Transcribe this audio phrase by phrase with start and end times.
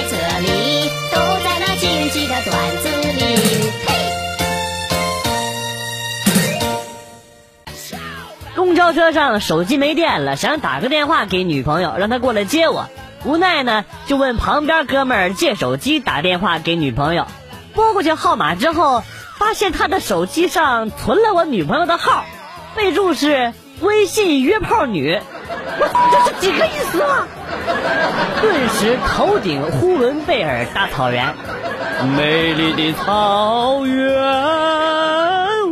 [0.00, 3.20] 在这里，都在那荆棘的段子里。
[8.56, 12.88] 公交车上手机没电了，想打个电话给女朋友，让她过来接我。
[13.24, 17.26] 无奈呢，就问旁边哥们儿借手机打电话给女朋友。
[17.74, 19.02] 拨过去号码之后，
[19.38, 22.24] 发现他的手机上存了我女朋友的号，
[22.74, 25.20] 备注是微信约炮女。
[25.80, 27.26] 这是几个意思啊？
[28.40, 31.34] 顿时头顶呼伦贝尔大草原，
[32.16, 34.22] 美丽的草原，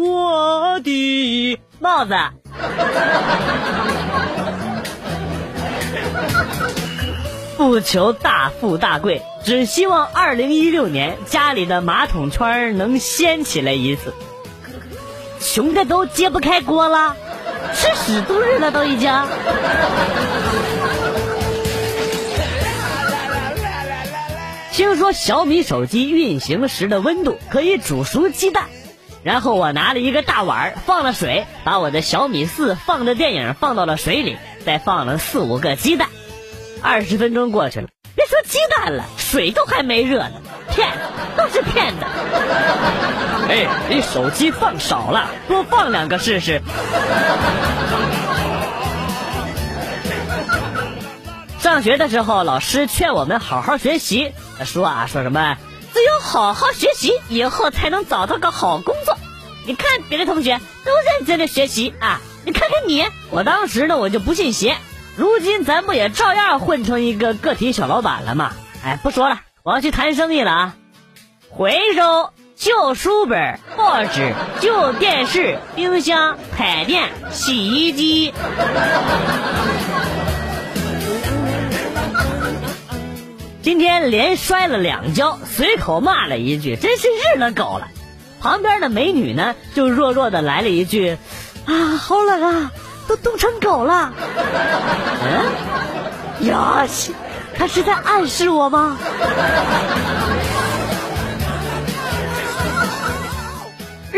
[0.00, 2.14] 我的帽子。
[7.56, 14.14] 不求大富大贵，只希望二零一六年家里的马桶圈能掀起来一次。
[15.40, 17.16] 穷的都揭不开锅了，
[17.74, 19.12] 吃屎度日了都已经。
[24.72, 28.66] 听说小米手机运行时的温度可以煮熟鸡蛋，
[29.24, 36.08] 然后我拿了一个大碗放了水，把我的小米四放着电影放到了水里，再放了四五个鸡蛋。
[36.80, 40.34] 二十分钟过去了，别说鸡蛋了，水都还没热呢，
[40.70, 40.98] 骗子
[41.36, 42.04] 都是骗子。
[43.48, 46.60] 哎，你手机放少了，多放两个试试。
[51.58, 54.32] 上学的时候，老师劝我们好好学习，
[54.64, 55.56] 说啊，说什么
[55.94, 59.16] 只有好好学习，以后才能找到个好工作。
[59.66, 64.76] 你看别的同学都认真的学习啊，你看看你，我当时呢我就不信邪。
[65.16, 68.52] 如今咱不也照样混成一个个体小老板了吗？
[68.84, 70.74] 哎，不说了，我要去谈生意了啊！
[71.50, 78.34] 回收旧书本、报纸、旧电视、冰箱、彩电、洗衣机。
[83.62, 87.86] 今天连摔了两跤，随口骂了一句：“真是日了狗了。”
[88.42, 91.16] 旁边的美女呢，就弱弱的来了一句
[91.64, 92.72] ：“啊，好冷啊。”
[93.06, 94.12] 都冻成狗了，
[96.42, 97.14] 嗯，呀西，
[97.56, 98.98] 他是在暗示我吗？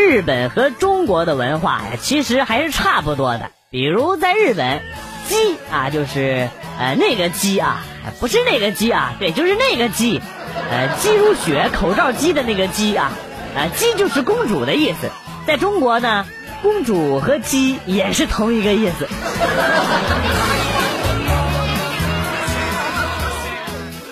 [0.01, 3.51] 日本和中国的文化呀，其实还是差不多的。
[3.69, 4.81] 比如在日本，
[5.27, 7.83] 鸡啊，就是呃那个鸡啊，
[8.19, 10.21] 不是那个鸡啊，对，就是那个鸡，
[10.69, 13.11] 呃，鸡如雪，口罩鸡的那个鸡啊，
[13.55, 15.09] 啊，鸡就是公主的意思。
[15.45, 16.25] 在中国呢。
[16.63, 19.07] 公主和鸡也是同一个意思。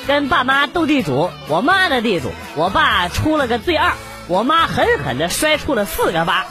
[0.08, 3.92] 跟爸妈斗地主，我妈的地主，我爸出了个对二，
[4.30, 6.46] 我妈狠狠的摔出了四个八。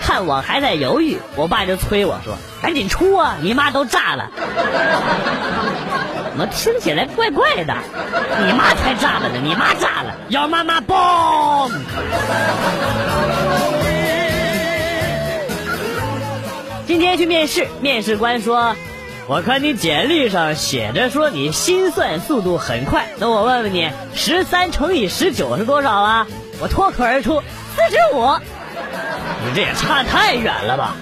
[0.00, 4.30] 看我还在犹豫，我爸就催我说：“赶紧出啊，你妈都炸了。”
[6.30, 7.76] 怎么听起来怪怪的？
[8.46, 11.70] 你妈才炸了呢，你妈炸了，要妈妈嘣！
[16.86, 18.74] 今天去面试，面试官说
[19.28, 26.26] ：“我看你简历上写着说你心算速度很快，那我问问你，十三乘以十九是多少啊？”
[26.60, 27.42] 我脱口而出
[27.74, 28.26] ：“四十五。”
[29.44, 30.94] 你这也差太远了吧？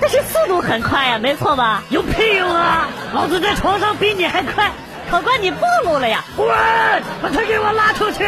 [0.00, 1.82] 但是速度很快呀，没错吧？
[1.90, 2.88] 有屁用啊！
[3.12, 4.70] 老子在床上比你还快，
[5.10, 6.24] 考官你暴露了呀！
[6.36, 6.48] 滚！
[7.20, 8.24] 把他给我拉出去！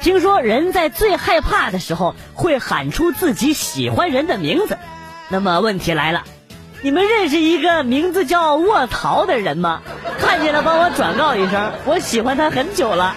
[0.00, 4.78] 听说人在最害怕的时候会喊出自己喜欢人的名字，
[5.28, 6.22] 那么问题来了，
[6.80, 9.82] 你们认识一个名字叫卧槽的人吗？
[10.20, 13.14] 看见了帮我转告一声，我喜欢他很久了。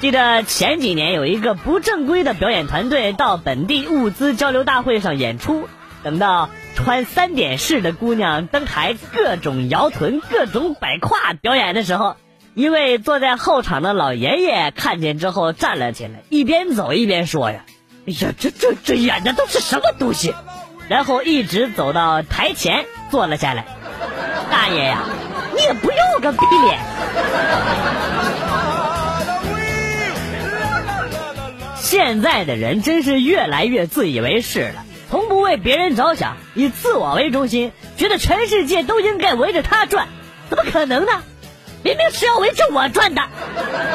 [0.00, 5.68] 记得前几年有一个不正规的表演团队到本地物资交流大会上演出，
[6.02, 6.48] 等到。
[6.76, 12.16] 穿三点式的姑娘登台，各种摇臀，各种摆胯表演的时候，
[12.54, 17.66] 一位坐在后场的老爷爷看见之后站了起来，一边走一边说：“呀，
[18.06, 20.32] 哎呀，这这这演的都是什么东西？”
[20.90, 23.64] 然后一直走到台前坐了下来。
[24.50, 25.04] 大爷呀，
[25.54, 26.80] 你也不要个逼脸！
[31.76, 34.84] 现在的人真是越来越自以为是了。
[35.08, 40.08] 从不为别人着想，以自我为中心，觉得全世界都应该围着他转，
[40.48, 41.12] 怎么可能呢？
[41.84, 43.22] 明明是要围着我转的。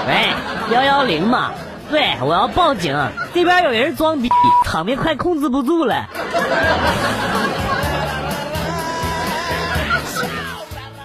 [0.08, 1.52] 喂，幺幺零嘛？
[1.90, 2.96] 对，我要报警，
[3.34, 4.30] 这边有人装逼，
[4.66, 6.08] 场面快控制不住了。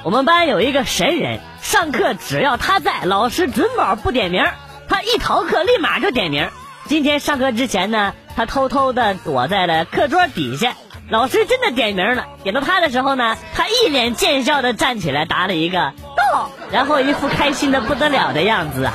[0.03, 4.45] 我们班有一个神人，上课只要他在，老师准保不点名，
[4.89, 6.49] 他一逃课立马就点名。
[6.87, 8.15] 今天上课之前呢？
[8.35, 10.73] 他偷偷的躲在了课桌底下，
[11.11, 12.25] 老师真的点名了。
[12.43, 18.95] 点到他的时候呢，他一脸贱笑的站起来答了一个“到然后一副开心的不得了的样子啊。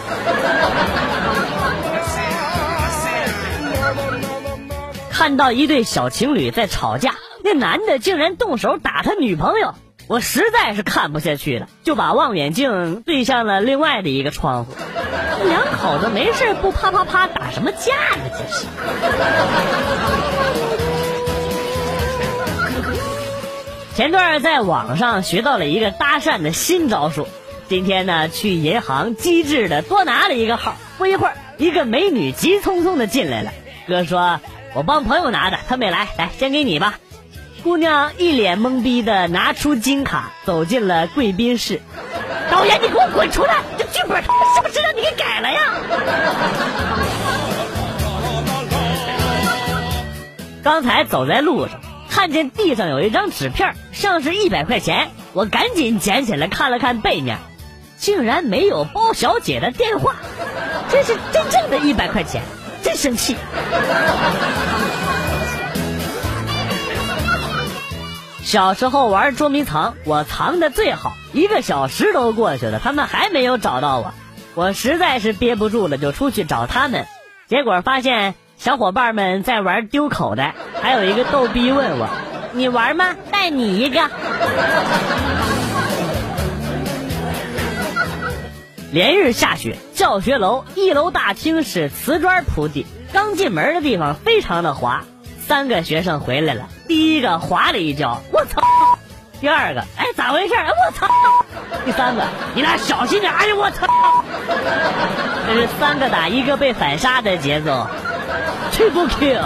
[5.17, 9.73] 看到一对小情侣在吵架，那男的竟然动手打他女朋友，
[10.09, 14.73] 我实在是看不下去了，就把望远镜对向了另外的一个窗户。
[15.45, 18.29] 两口子没事不啪啪啪打什么架呢？
[18.29, 18.65] 这是。
[23.95, 27.25] 前段在网上学到了一个搭讪的新招数，
[27.69, 33.53] 今天呢去银行机智的多拿了一个号，不一会儿一个美女急匆匆的进来了，
[33.87, 34.41] 哥说。
[34.75, 36.99] 我帮朋友拿的，他没来，来先给你吧。
[37.63, 41.81] 姑娘一脸懵逼的拿出金卡，走进了贵宾室。
[42.51, 43.59] 导演，你给我滚出来！
[43.77, 44.27] 这剧本是
[44.61, 45.61] 不是让你给改了呀？
[50.61, 51.79] 刚才走在路上，
[52.09, 57.37] 看见地上有一张纸片，像是一百块钱，我赶紧捡起来看了看背面，
[57.97, 60.15] 竟然没有包小姐的电话，
[60.89, 62.41] 这是真正的一百块钱。
[62.83, 63.35] 真生气！
[68.45, 74.13] 小时候玩捉迷藏，我藏的最好，一个小时都过去了，他们还没有找到我，
[74.53, 77.07] 我实在是憋不住了，就出去找他们，
[77.47, 82.07] 结果发现小伙伴们在玩丢口袋，还有一个逗逼问我
[82.53, 83.15] ：“你玩吗？
[83.31, 84.07] 带你一个。”
[88.93, 95.03] 连日下雪，教学楼一楼大厅是瓷砖铺地，刚进门的地方非常的滑。
[95.47, 98.63] 三个学生回来了，第一个滑了一跤，我操！
[99.39, 100.55] 第二个，哎，咋回事？
[100.55, 101.07] 我操！
[101.85, 102.23] 第三个，
[102.55, 103.31] 你俩小心点！
[103.31, 104.23] 哎呀，我操！
[105.45, 107.87] 这是三个打一个被反杀的节奏
[108.71, 109.45] ，triple kill。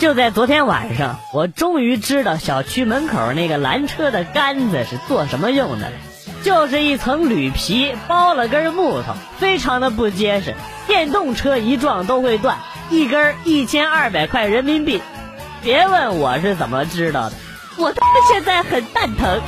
[0.00, 5.92] 就在昨天晚上，我终于知道小区门口那个拦车的杆子是做什么用的了，
[6.42, 10.54] 就是一层铝皮包了根木头，非常的不结实，
[10.86, 12.58] 电动车一撞都会断，
[12.90, 15.00] 一根一千二百块人民币。
[15.62, 17.36] 别问我是怎么知道的，
[17.78, 19.40] 我他妈现在很蛋疼。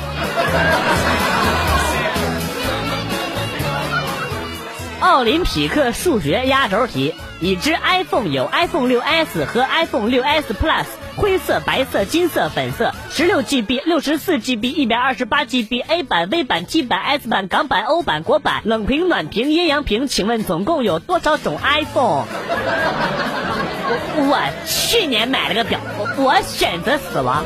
[5.00, 7.14] 奥林匹克数学压轴题。
[7.40, 10.86] 已知 iPhone 有 iPhone 6s 和 iPhone 6s Plus，
[11.16, 22.24] 灰色、白色、金色、粉色，十六 GB、六十四 GB、一百二十八 GB，A 版、V 版、T 版、S 版、港版、欧版、国版，冷屏、暖屏、阴阳屏，请问总共有多少种 iPhone？
[23.86, 25.78] 我我去年买了个表，
[26.16, 27.44] 我选择死亡。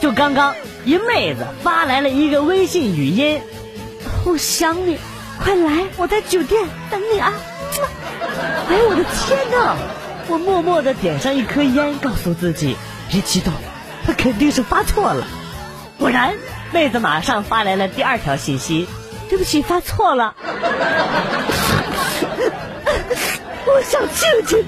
[0.00, 0.54] 就刚刚，
[0.84, 3.40] 一妹子发来了一个微信语音。
[4.24, 4.98] 我想你，
[5.42, 5.86] 快来！
[5.96, 7.32] 我在酒店等你啊！
[8.68, 9.76] 哎，我的天哪！
[10.28, 12.76] 我默默的点上一颗烟，告诉自己
[13.10, 13.52] 别激动，
[14.06, 15.26] 他肯定是发错了。
[15.98, 16.36] 果然，
[16.70, 18.88] 妹子马上发来了第二条信息：
[19.28, 20.34] 对不起，发错了。
[23.66, 24.64] 我想静静。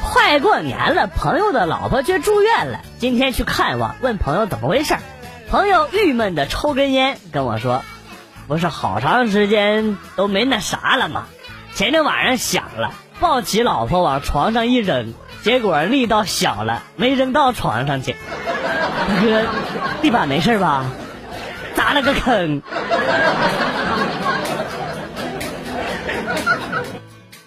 [0.00, 2.80] 快过年了，朋友的老婆却住院了。
[3.02, 5.00] 今天去看望，问朋友怎么回事儿
[5.50, 7.82] 朋友郁闷的抽根烟，跟我说
[8.46, 11.26] ：“不是好长时间都没那啥了吗？
[11.74, 18.14] 前天晚上想了，抱起老婆往床上一扔，结果力道小了，没扔到床上去。
[19.08, 19.46] 大哥，
[20.00, 20.84] 地板没事吧？
[21.74, 22.62] 砸了个坑。”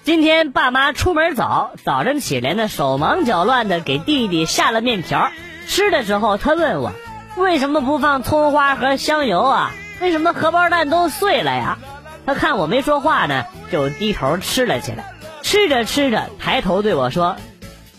[0.04, 5.30] 今天爸妈出门早，早晨起来呢，手忙脚乱的给弟弟下了面条。
[5.68, 6.92] 吃的时候，他问我
[7.36, 9.72] 为什么不放葱花和香油啊？
[10.02, 11.78] 为什么荷包蛋都碎了呀？
[12.26, 15.06] 他看我没说话呢，就低头吃了起来。
[15.42, 17.36] 吃着吃着，抬头对我说：“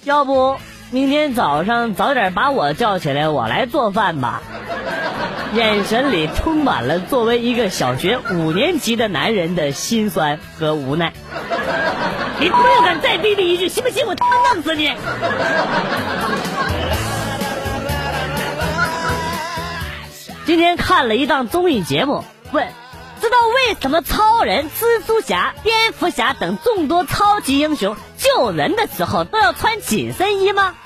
[0.05, 0.57] 要不
[0.91, 4.43] 明天早上早点把我叫起来，我来做饭吧。
[5.55, 11.13] ”眼神里充满了作为一个小学五年级的男人的心酸和无奈。
[12.41, 14.93] 你他妈要敢再逼逼一句，信不信我他妈弄死你？
[20.47, 22.23] 今天看了一档综艺节目，
[22.53, 22.69] 问：
[23.21, 30.77] 知道为什么超人、蜘蛛侠、蝙蝠侠等众多超级英雄救人的时候都要穿紧身衣吗？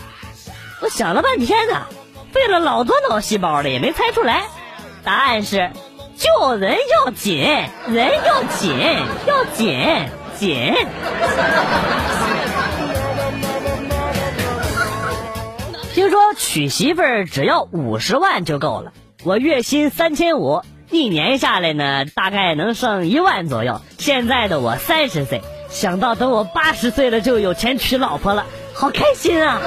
[0.80, 1.86] 我想了半天呢，
[2.32, 4.44] 费了老多脑细胞了，也没猜出来。
[5.04, 5.70] 答案是：
[6.16, 7.42] 救人要紧，
[7.86, 8.74] 人要紧，
[9.26, 10.08] 要紧。
[10.38, 10.74] 紧。
[15.92, 23.82] 听说娶媳妇儿只要五十万就够了，我月薪三千五，一年下来呢，大概能剩一万左右。
[23.98, 29.60] 现在的我三十岁，想到等我八十岁了就有钱娶老婆了，好开心啊！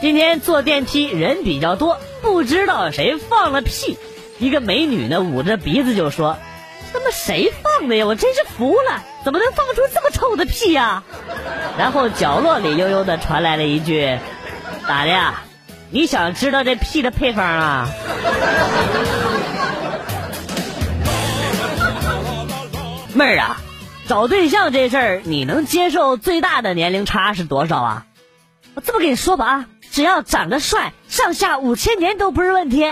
[0.00, 3.96] 今天坐电梯人比较多，不知道谁放了屁，
[4.40, 6.36] 一个美女呢捂着鼻子就说
[6.92, 8.04] ：“他妈谁放的呀？
[8.04, 11.04] 我真是服了，怎么能放出这么臭的屁呀？”
[11.78, 14.18] 然后角落里悠悠的传来了一句
[14.86, 15.42] ：“咋的呀？
[15.90, 17.88] 你想知道这屁的配方啊？”
[23.14, 23.56] 妹儿啊，
[24.06, 28.06] 找对象这事儿，你能接受最大的年龄差是多少啊？
[28.74, 29.66] 我这么跟你说吧啊。
[29.90, 32.90] 只要长得帅，上下五千年都不是问题。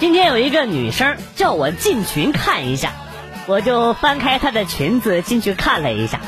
[0.00, 2.92] 今天有一个女生叫我进群看一下，
[3.48, 6.20] 我就翻开她的裙子进去看了一下，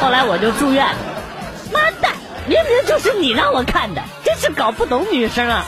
[0.00, 0.96] 后来我就住院了。
[1.72, 2.12] 妈蛋，
[2.48, 5.64] 明明就是你让我看的，真是搞不懂女生啊！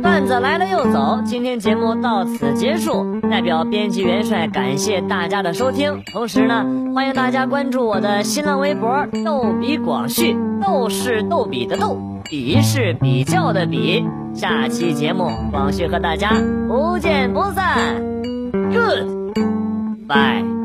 [0.00, 3.20] 段子来了又走，今天节目到此结束。
[3.28, 14.04] 代表编辑元帅感谢大家的收听，同时呢，欢迎大家关注我的新浪微博“逗比广旭”，逗是逗比的逗，比是比较的比。
[14.34, 16.30] 下期节目，广旭和大家
[16.68, 17.96] 不见不散。
[18.52, 20.57] Good，bye。